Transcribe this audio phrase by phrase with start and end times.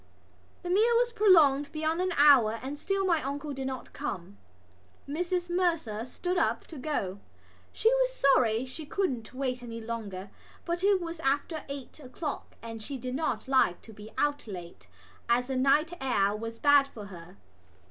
[0.63, 4.39] The meal was prolonged beyond an hour and still my uncle did not come.
[5.07, 7.19] Mrs Mercer stood up to go:
[7.71, 10.31] she was sorry she couldn't wait any longer,
[10.65, 14.87] but it was after eight o'clock and she did not like to be out late
[15.29, 17.37] as the night air was bad for her.